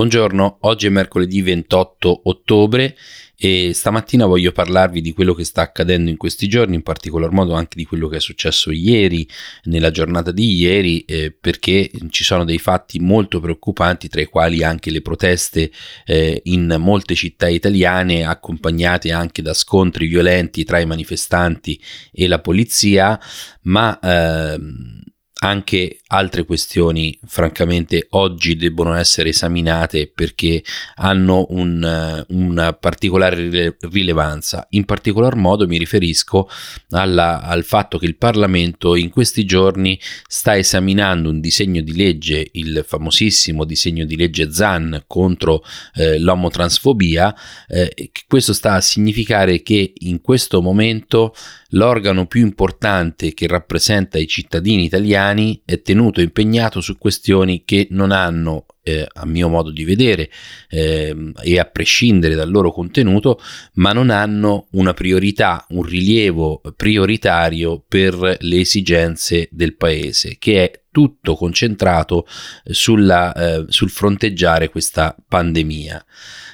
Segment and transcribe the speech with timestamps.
[0.00, 2.96] Buongiorno, oggi è mercoledì 28 ottobre
[3.36, 7.52] e stamattina voglio parlarvi di quello che sta accadendo in questi giorni, in particolar modo
[7.52, 9.28] anche di quello che è successo ieri,
[9.64, 14.62] nella giornata di ieri, eh, perché ci sono dei fatti molto preoccupanti, tra i quali
[14.62, 15.70] anche le proteste
[16.06, 21.78] eh, in molte città italiane, accompagnate anche da scontri violenti tra i manifestanti
[22.10, 23.20] e la polizia,
[23.64, 25.00] ma ehm,
[25.42, 30.62] anche altre questioni francamente oggi debbono essere esaminate perché
[30.96, 34.66] hanno un, una particolare rilevanza.
[34.70, 36.48] In particolar modo mi riferisco
[36.90, 42.46] alla, al fatto che il Parlamento in questi giorni sta esaminando un disegno di legge,
[42.52, 47.34] il famosissimo disegno di legge ZAN contro eh, l'omotransfobia.
[47.66, 51.34] Eh, questo sta a significare che in questo momento
[51.70, 55.29] l'organo più importante che rappresenta i cittadini italiani
[55.64, 60.30] è tenuto impegnato su questioni che non hanno eh, a mio modo di vedere
[60.68, 63.40] eh, e a prescindere dal loro contenuto,
[63.74, 70.82] ma non hanno una priorità, un rilievo prioritario per le esigenze del paese, che è
[70.90, 72.26] tutto concentrato
[72.64, 76.04] sulla, eh, sul fronteggiare questa pandemia.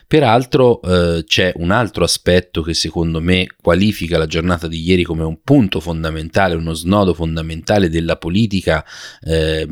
[0.09, 5.25] Peraltro eh, c'è un altro aspetto che secondo me qualifica la giornata di ieri come
[5.25, 8.84] un punto fondamentale, uno snodo fondamentale della politica
[9.23, 9.67] eh,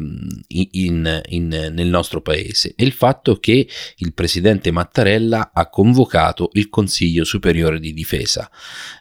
[0.48, 3.68] in, in, nel nostro paese, è il fatto che
[3.98, 8.50] il presidente Mattarella ha convocato il Consiglio Superiore di Difesa.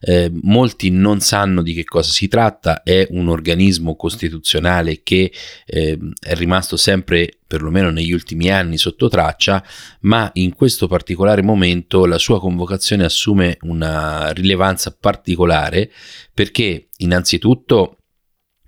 [0.02, 5.32] Eh, molti non sanno di che cosa si tratta, è un organismo costituzionale che
[5.66, 9.64] eh, è rimasto sempre perlomeno negli ultimi anni sotto traccia,
[10.02, 15.92] ma in questo particolare momento la sua convocazione assume una rilevanza particolare
[16.34, 17.98] perché innanzitutto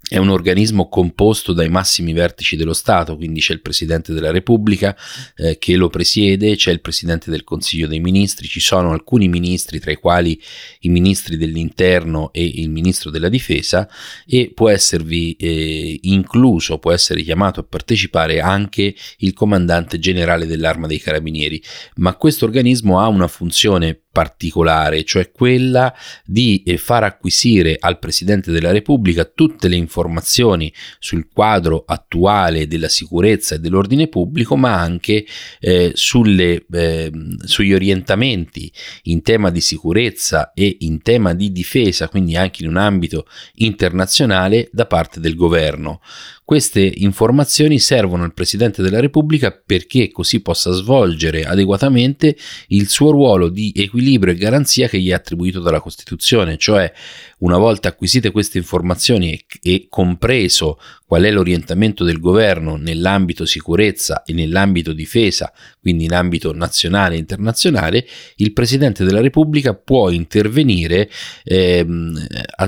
[0.08, 4.96] è un organismo composto dai massimi vertici dello Stato, quindi c'è il Presidente della Repubblica
[5.36, 9.80] eh, che lo presiede, c'è il Presidente del Consiglio dei Ministri, ci sono alcuni ministri,
[9.80, 10.40] tra i quali
[10.82, 13.90] i ministri dell'Interno e il Ministro della Difesa,
[14.28, 20.86] e può esservi eh, incluso, può essere chiamato a partecipare anche il Comandante Generale dell'Arma
[20.86, 21.62] dei Carabinieri,
[21.96, 25.94] ma questo organismo ha una funzione particolare, cioè quella
[26.24, 32.88] di eh, far acquisire al Presidente della Repubblica tutte le informazioni sul quadro attuale della
[32.88, 35.26] sicurezza e dell'ordine pubblico, ma anche
[35.60, 37.12] eh, sulle, eh,
[37.44, 38.72] sugli orientamenti
[39.04, 44.70] in tema di sicurezza e in tema di difesa, quindi anche in un ambito internazionale
[44.72, 46.00] da parte del governo.
[46.46, 53.50] Queste informazioni servono al Presidente della Repubblica perché così possa svolgere adeguatamente il suo ruolo
[53.50, 56.94] di equilibrio e garanzia che gli è attribuito dalla Costituzione, cioè
[57.40, 64.34] una volta acquisite queste informazioni e, compreso qual è l'orientamento del governo nell'ambito sicurezza e
[64.34, 68.08] nell'ambito difesa, quindi in ambito nazionale e internazionale,
[68.38, 71.10] il Presidente della Repubblica può intervenire
[71.44, 72.28] ehm,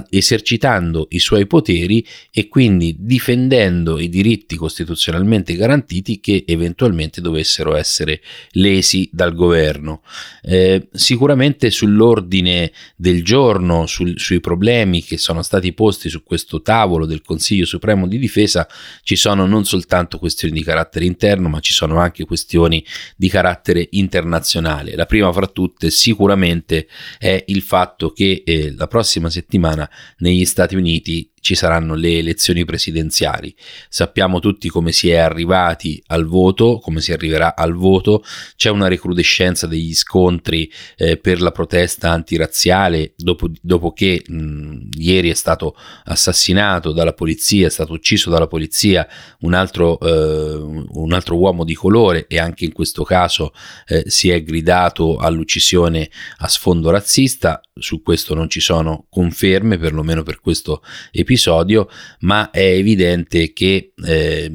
[0.09, 8.21] esercitando i suoi poteri e quindi difendendo i diritti costituzionalmente garantiti che eventualmente dovessero essere
[8.51, 10.03] lesi dal governo.
[10.43, 14.65] Eh, sicuramente sull'ordine del giorno, sul, sui problemi
[15.05, 18.67] che sono stati posti su questo tavolo del Consiglio Supremo di difesa
[19.01, 22.83] ci sono non soltanto questioni di carattere interno, ma ci sono anche questioni
[23.15, 24.95] di carattere internazionale.
[24.97, 30.75] La prima fra tutte sicuramente è il fatto che eh, la prossima settimana negli Stati
[30.75, 33.55] Uniti ci saranno le elezioni presidenziali.
[33.89, 38.23] Sappiamo tutti come si è arrivati al voto, come si arriverà al voto.
[38.55, 45.29] C'è una recrudescenza degli scontri eh, per la protesta antirazziale dopo, dopo che mh, ieri
[45.29, 49.07] è stato assassinato dalla polizia, è stato ucciso dalla polizia
[49.41, 53.53] un altro, eh, un altro uomo di colore e anche in questo caso
[53.85, 57.61] eh, si è gridato all'uccisione a sfondo razzista.
[57.79, 61.89] Su questo non ci sono conferme, perlomeno per questo episodio episodio,
[62.19, 64.49] ma è evidente che eh,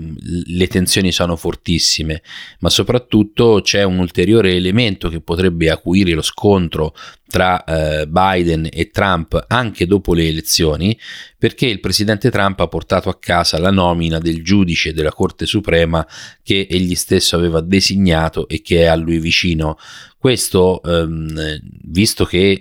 [0.46, 2.22] le tensioni sono fortissime,
[2.60, 6.94] ma soprattutto c'è un ulteriore elemento che potrebbe acuire lo scontro
[7.28, 10.98] tra eh, Biden e Trump anche dopo le elezioni,
[11.38, 16.06] perché il presidente Trump ha portato a casa la nomina del giudice della Corte Suprema
[16.42, 19.76] che egli stesso aveva designato e che è a lui vicino.
[20.18, 22.60] Questo, ehm, visto che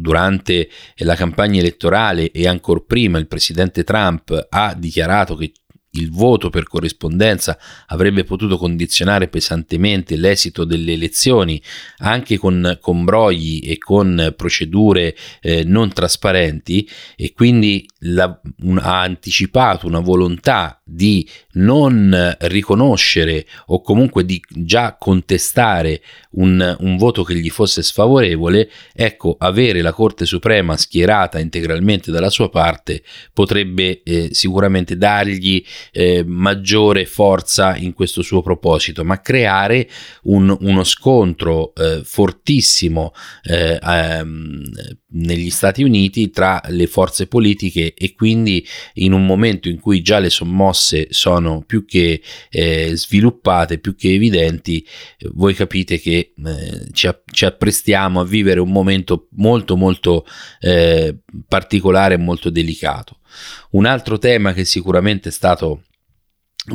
[0.00, 5.52] durante la campagna elettorale e ancora prima il presidente Trump ha dichiarato che
[5.92, 11.60] il voto per corrispondenza avrebbe potuto condizionare pesantemente l'esito delle elezioni,
[11.98, 19.86] anche con, brogli e con procedure eh, non trasparenti, e quindi la, un, ha anticipato
[19.86, 26.02] una volontà di non riconoscere o comunque di già contestare
[26.32, 32.30] un, un voto che gli fosse sfavorevole, ecco, avere la Corte Suprema schierata integralmente dalla
[32.30, 33.02] sua parte
[33.32, 39.88] potrebbe eh, sicuramente dargli eh, maggiore forza in questo suo proposito, ma creare
[40.24, 43.12] un, uno scontro eh, fortissimo
[43.42, 44.62] eh, ehm,
[45.12, 50.18] negli Stati Uniti tra le forze politiche e quindi in un momento in cui già
[50.18, 54.86] le sommosse sono più che eh, sviluppate, più che evidenti,
[55.32, 60.26] voi capite che eh, ci, ci, apprestiamo a vivere un momento molto molto
[60.60, 61.16] eh,
[61.48, 63.19] particolare e molto delicato.
[63.70, 65.82] Un altro tema che sicuramente è stato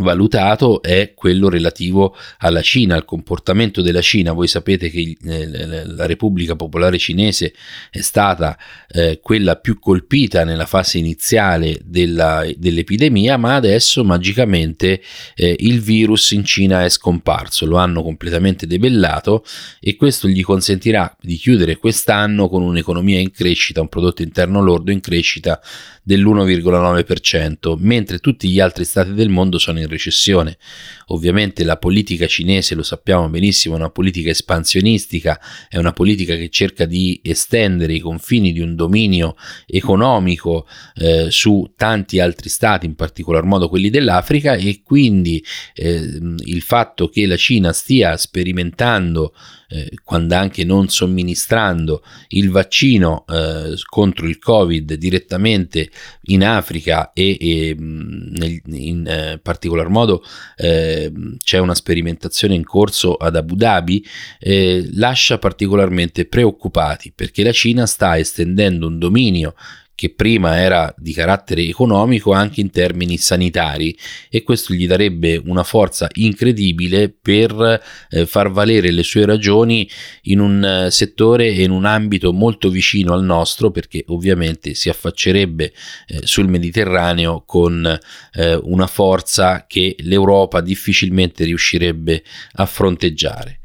[0.01, 4.33] valutato è quello relativo alla Cina, al comportamento della Cina.
[4.33, 7.53] Voi sapete che eh, la Repubblica Popolare Cinese
[7.89, 8.57] è stata
[8.89, 15.01] eh, quella più colpita nella fase iniziale della, dell'epidemia, ma adesso magicamente
[15.35, 19.43] eh, il virus in Cina è scomparso, lo hanno completamente debellato
[19.79, 24.91] e questo gli consentirà di chiudere quest'anno con un'economia in crescita, un prodotto interno lordo
[24.91, 25.59] in crescita
[26.05, 30.57] dell'1,9%, mentre tutti gli altri stati del mondo sono in recessione.
[31.07, 35.39] Ovviamente la politica cinese, lo sappiamo benissimo, è una politica espansionistica,
[35.69, 39.35] è una politica che cerca di estendere i confini di un dominio
[39.65, 45.43] economico eh, su tanti altri stati, in particolar modo quelli dell'Africa, e quindi
[45.73, 49.33] eh, il fatto che la Cina stia sperimentando
[49.69, 55.89] eh, quando anche non somministrando il vaccino eh, contro il Covid direttamente
[56.23, 60.23] in Africa e, e nel, in eh, particolar modo
[60.57, 61.11] eh,
[61.43, 64.05] c'è una sperimentazione in corso ad Abu Dhabi,
[64.39, 69.55] eh, lascia particolarmente preoccupati perché la Cina sta estendendo un dominio
[69.95, 73.97] che prima era di carattere economico anche in termini sanitari
[74.29, 79.89] e questo gli darebbe una forza incredibile per eh, far valere le sue ragioni
[80.23, 84.89] in un eh, settore e in un ambito molto vicino al nostro perché ovviamente si
[84.89, 85.73] affaccerebbe
[86.07, 87.99] eh, sul Mediterraneo con
[88.33, 92.23] eh, una forza che l'Europa difficilmente riuscirebbe
[92.55, 93.59] a fronteggiare.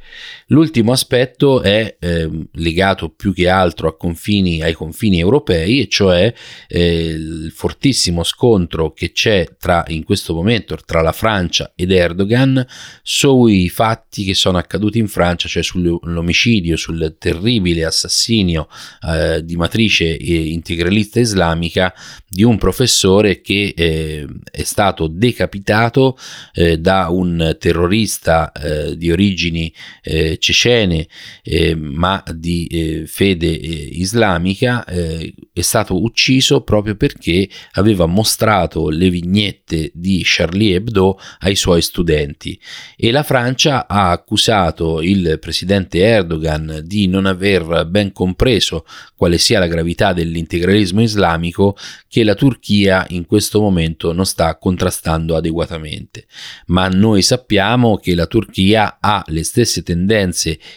[0.52, 6.32] L'ultimo aspetto è eh, legato più che altro confini, ai confini europei, e cioè
[6.66, 12.66] eh, il fortissimo scontro che c'è tra, in questo momento tra la Francia ed Erdogan
[13.00, 18.66] sui fatti che sono accaduti in Francia, cioè sull'omicidio, sul terribile assassinio
[19.06, 21.94] eh, di matrice eh, integralista islamica
[22.28, 26.18] di un professore che eh, è stato decapitato
[26.54, 28.52] eh, da un terrorista
[28.96, 31.06] di origini eh, cecene
[31.42, 39.10] eh, ma di eh, fede eh, islamica è stato ucciso proprio perché aveva mostrato le
[39.10, 42.58] vignette di Charlie Hebdo ai suoi studenti.
[42.96, 48.84] E la Francia ha accusato il presidente Erdogan di non aver ben compreso
[49.14, 51.76] quale sia la gravità dell'integralismo islamico
[52.08, 56.26] che la Turchia in questo momento non sta contrastando adeguatamente.
[56.66, 60.29] Ma noi sappiamo che la Turchia ha le stesse tendenze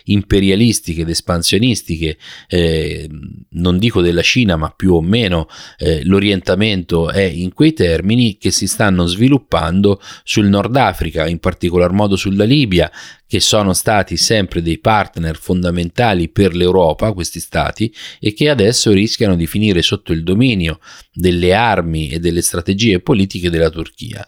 [0.05, 2.17] imperialistiche ed espansionistiche,
[2.47, 3.09] eh,
[3.49, 5.47] non dico della Cina, ma più o meno
[5.77, 11.91] eh, l'orientamento è in quei termini che si stanno sviluppando sul Nord Africa, in particolar
[11.91, 12.91] modo sulla Libia,
[13.33, 19.35] che sono stati sempre dei partner fondamentali per l'Europa, questi stati, e che adesso rischiano
[19.35, 20.79] di finire sotto il dominio
[21.11, 24.27] delle armi e delle strategie politiche della Turchia.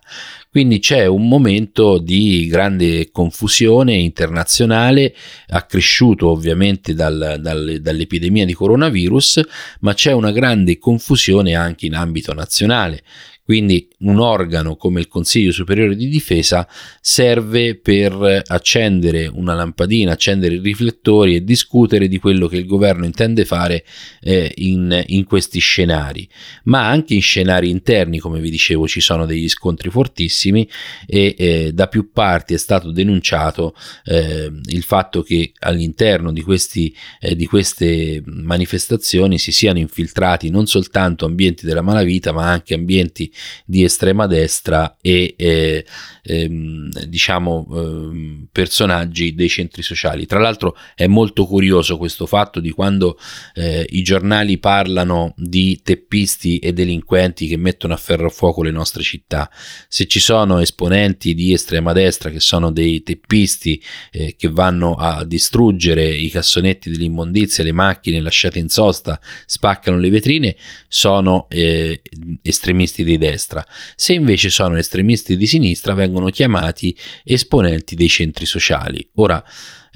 [0.56, 5.14] Quindi c'è un momento di grande confusione internazionale,
[5.50, 9.42] accresciuto ovviamente dal, dal, dall'epidemia di coronavirus,
[9.82, 13.04] ma c'è una grande confusione anche in ambito nazionale.
[13.46, 16.68] Quindi un organo come il Consiglio Superiore di Difesa
[17.00, 23.06] serve per accendere una lampadina, accendere i riflettori e discutere di quello che il governo
[23.06, 23.86] intende fare
[24.22, 26.28] eh, in, in, questi scenari.
[26.64, 30.68] Ma anche in scenari interni, come vi dicevo, ci sono degli scontri fortissimi
[31.06, 33.76] e eh, da più parti è stato denunciato
[34.06, 40.66] eh, il fatto che all'interno di, questi, eh, di queste manifestazioni si siano infiltrati non
[40.66, 43.34] soltanto ambienti della malavita, ma anche ambienti
[43.66, 45.86] di estrema destra e eh,
[46.24, 50.26] ehm, diciamo ehm, personaggi dei centri sociali.
[50.26, 53.18] Tra l'altro è molto curioso questo fatto di quando
[53.54, 58.72] eh, i giornali parlano di teppisti e delinquenti che mettono a ferro a fuoco le
[58.72, 59.50] nostre città.
[59.88, 65.24] Se ci sono esponenti di estrema destra che sono dei teppisti eh, che vanno a
[65.26, 70.56] distruggere i cassonetti dell'immondizia, le macchine lasciate in sosta, spaccano le vetrine,
[70.88, 72.02] sono eh,
[72.42, 73.25] estremisti di destra.
[73.96, 79.08] Se invece sono estremisti di sinistra vengono chiamati esponenti dei centri sociali.
[79.16, 79.44] Ora,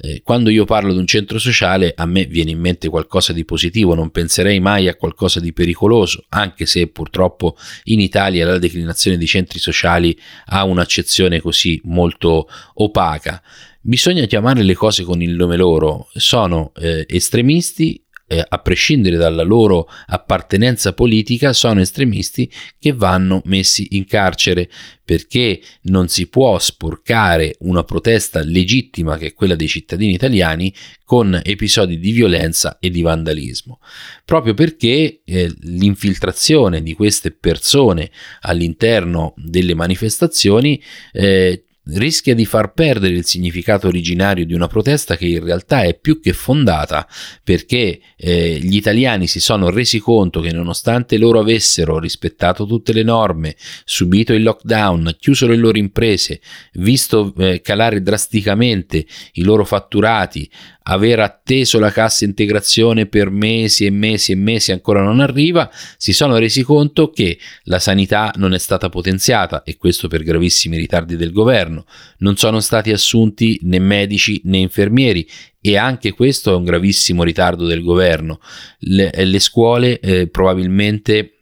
[0.02, 3.44] eh, quando io parlo di un centro sociale a me viene in mente qualcosa di
[3.44, 9.18] positivo, non penserei mai a qualcosa di pericoloso, anche se purtroppo in Italia la declinazione
[9.18, 13.42] di centri sociali ha un'accezione così molto opaca.
[13.82, 19.42] Bisogna chiamare le cose con il nome loro, sono eh, estremisti eh, a prescindere dalla
[19.42, 24.70] loro appartenenza politica, sono estremisti che vanno messi in carcere
[25.04, 30.72] perché non si può sporcare una protesta legittima che è quella dei cittadini italiani
[31.04, 33.80] con episodi di violenza e di vandalismo,
[34.24, 40.80] proprio perché eh, l'infiltrazione di queste persone all'interno delle manifestazioni
[41.12, 41.64] eh,
[41.96, 46.20] rischia di far perdere il significato originario di una protesta che in realtà è più
[46.20, 47.06] che fondata
[47.42, 53.02] perché eh, gli italiani si sono resi conto che nonostante loro avessero rispettato tutte le
[53.02, 56.40] norme, subito il lockdown, chiuso le loro imprese,
[56.74, 60.50] visto eh, calare drasticamente i loro fatturati,
[60.82, 66.12] aver atteso la cassa integrazione per mesi e mesi e mesi ancora non arriva, si
[66.12, 71.16] sono resi conto che la sanità non è stata potenziata e questo per gravissimi ritardi
[71.16, 71.79] del governo,
[72.18, 75.26] non sono stati assunti né medici né infermieri
[75.60, 78.40] e anche questo è un gravissimo ritardo del governo.
[78.78, 81.39] Le, le scuole eh, probabilmente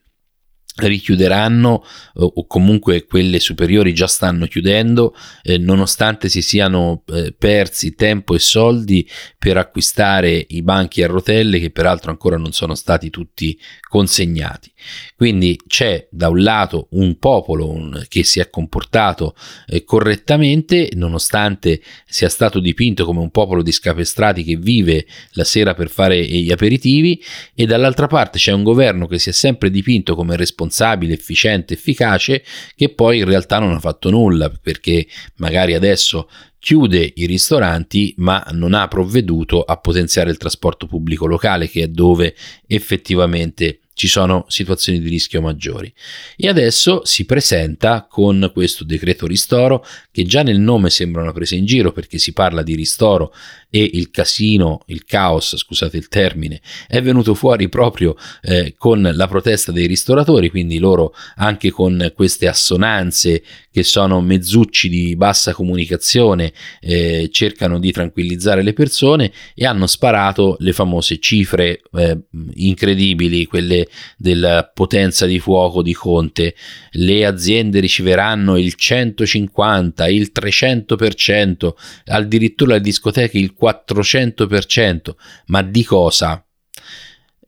[0.86, 8.34] richiuderanno o comunque quelle superiori già stanno chiudendo eh, nonostante si siano eh, persi tempo
[8.34, 9.08] e soldi
[9.38, 13.58] per acquistare i banchi a rotelle che peraltro ancora non sono stati tutti
[13.88, 14.72] consegnati.
[15.16, 19.34] Quindi c'è da un lato un popolo un, che si è comportato
[19.66, 25.74] eh, correttamente nonostante sia stato dipinto come un popolo di scapestrati che vive la sera
[25.74, 27.22] per fare gli aperitivi
[27.54, 31.74] e dall'altra parte c'è un governo che si è sempre dipinto come responsabile responsabile, efficiente,
[31.74, 32.44] efficace,
[32.76, 35.06] che poi in realtà non ha fatto nulla perché
[35.36, 41.68] magari adesso chiude i ristoranti ma non ha provveduto a potenziare il trasporto pubblico locale
[41.68, 42.34] che è dove
[42.66, 45.92] effettivamente ci sono situazioni di rischio maggiori.
[46.36, 51.56] E adesso si presenta con questo decreto ristoro che già nel nome sembra una presa
[51.56, 53.32] in giro perché si parla di ristoro
[53.70, 59.26] e il casino, il caos, scusate il termine, è venuto fuori proprio eh, con la
[59.26, 66.52] protesta dei ristoratori, quindi loro anche con queste assonanze che sono mezzucci di bassa comunicazione
[66.80, 72.18] eh, cercano di tranquillizzare le persone e hanno sparato le famose cifre eh,
[72.54, 76.54] incredibili, quelle della potenza di fuoco di Conte.
[76.92, 81.72] Le aziende riceveranno il 150, il 300%,
[82.06, 85.14] addirittura le discoteche il 400%.
[85.46, 86.42] Ma di cosa?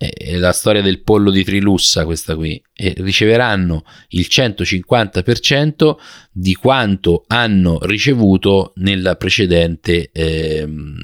[0.01, 5.97] è la storia del pollo di Trilussa questa qui e riceveranno il 150%
[6.33, 10.97] di quanto hanno ricevuto nella precedente ehm,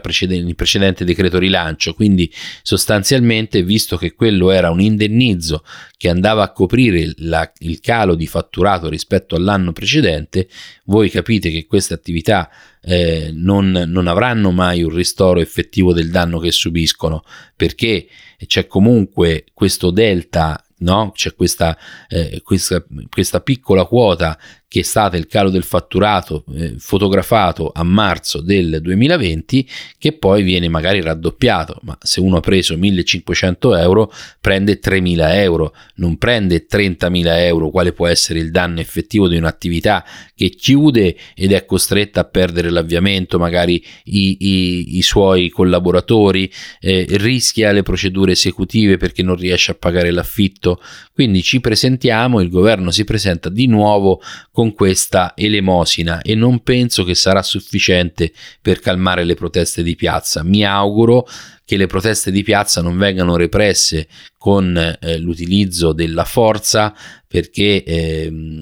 [0.00, 5.64] precedente, nel precedente decreto rilancio, quindi sostanzialmente visto che quello era un indennizzo
[5.96, 10.48] che andava a coprire la, il calo di fatturato rispetto all'anno precedente,
[10.84, 12.50] voi capite che queste attività
[12.82, 17.24] eh, non, non avranno mai un ristoro effettivo del danno che subiscono
[17.56, 18.06] perché
[18.46, 21.12] c'è comunque questo delta no?
[21.14, 21.76] C'è questa,
[22.08, 24.38] eh, questa, questa, piccola quota
[24.74, 30.42] che è stata il calo del fatturato eh, fotografato a marzo del 2020 che poi
[30.42, 31.78] viene magari raddoppiato.
[31.82, 35.72] Ma se uno ha preso 1500 euro prende 3000 euro.
[35.94, 40.04] Non prende 30.000 euro quale può essere il danno effettivo di un'attività
[40.34, 47.06] che chiude ed è costretta a perdere l'avviamento magari i, i, i suoi collaboratori eh,
[47.10, 50.80] rischia le procedure esecutive perché non riesce a pagare l'affitto.
[51.12, 56.62] Quindi ci presentiamo il governo si presenta di nuovo con con questa elemosina e non
[56.62, 60.42] penso che sarà sufficiente per calmare le proteste di piazza.
[60.42, 61.28] Mi auguro
[61.66, 64.06] che le proteste di piazza non vengano represse
[64.38, 66.94] con eh, l'utilizzo della forza
[67.26, 68.58] perché eh,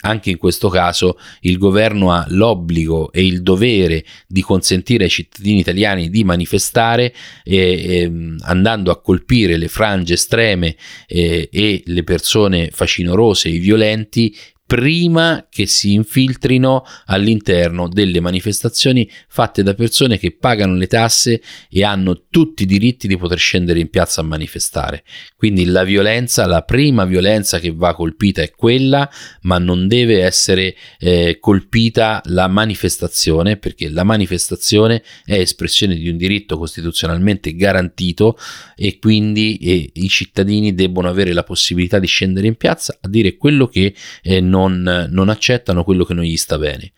[0.00, 5.60] anche in questo caso il governo ha l'obbligo e il dovere di consentire ai cittadini
[5.60, 8.10] italiani di manifestare eh,
[8.40, 14.34] andando a colpire le frange estreme eh, e le persone facinorose, i violenti
[14.66, 21.84] prima che si infiltrino all'interno delle manifestazioni fatte da persone che pagano le tasse e
[21.84, 25.04] hanno tutti i diritti di poter scendere in piazza a manifestare.
[25.36, 29.08] Quindi la violenza, la prima violenza che va colpita è quella,
[29.42, 36.16] ma non deve essere eh, colpita la manifestazione, perché la manifestazione è espressione di un
[36.16, 38.36] diritto costituzionalmente garantito
[38.74, 43.36] e quindi eh, i cittadini debbono avere la possibilità di scendere in piazza a dire
[43.36, 46.92] quello che eh, non non, non accettano quello che non gli sta bene.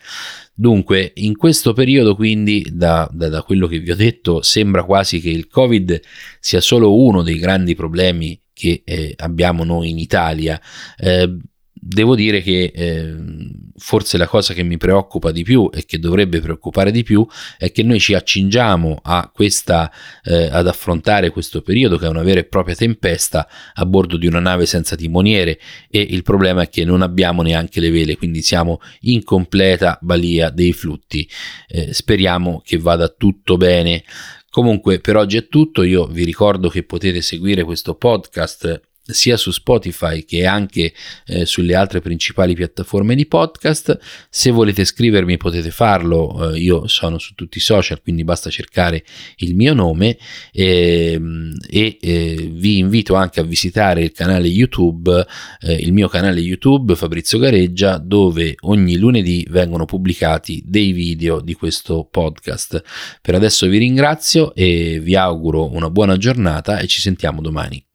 [0.55, 5.21] Dunque, in questo periodo, quindi, da, da, da, quello che vi ho detto, sembra quasi
[5.21, 6.01] che il Covid
[6.41, 10.61] sia solo uno dei grandi problemi che eh, abbiamo noi in Italia.
[10.97, 11.37] Eh,
[11.81, 13.17] devo dire che eh,
[13.77, 17.71] forse la cosa che mi preoccupa di più e che dovrebbe preoccupare di più è
[17.71, 19.01] che noi ci accingiamo
[19.33, 19.91] questa,
[20.25, 24.27] eh, ad affrontare questo periodo che è una vera e propria tempesta a bordo di
[24.27, 25.59] una nave senza timoniere
[25.89, 30.51] e il problema è che non abbiamo neanche le vele, quindi siamo in completa balia
[30.51, 31.29] dei flutti.
[31.69, 34.05] Eh, speriamo che vada tutto bene.
[34.51, 39.51] Comunque per oggi è tutto, io vi ricordo che potete seguire questo podcast sia su
[39.51, 40.93] Spotify che anche
[41.27, 43.99] eh, sulle altre principali piattaforme di podcast.
[44.29, 49.05] Se volete scrivermi potete farlo, eh, io sono su tutti i social, quindi basta cercare
[49.37, 50.19] il mio nome
[50.53, 55.27] ehm, e eh, vi invito anche a visitare il canale YouTube,
[55.61, 61.55] eh, il mio canale YouTube Fabrizio Gareggia, dove ogni lunedì vengono pubblicati dei video di
[61.55, 62.83] questo podcast.
[63.23, 67.88] Per adesso vi ringrazio e vi auguro una buona giornata e ci sentiamo domani.